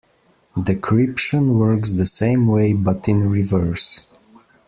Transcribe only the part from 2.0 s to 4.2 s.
same way, but in reverse.